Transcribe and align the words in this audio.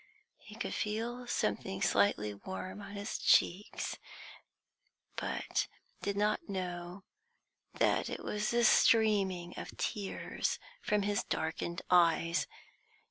He 0.39 0.55
could 0.55 0.73
feel 0.73 1.27
something 1.27 1.79
slightly 1.79 2.33
warm 2.33 2.81
on 2.81 2.93
his 2.93 3.19
cheeks, 3.19 3.99
but 5.15 5.67
did 6.01 6.17
not 6.17 6.49
know 6.49 7.03
that 7.75 8.09
it 8.09 8.23
was 8.23 8.49
the 8.49 8.63
streaming 8.63 9.53
of 9.59 9.77
tears 9.77 10.57
from 10.81 11.03
his 11.03 11.23
darkened 11.23 11.83
eyes. 11.91 12.47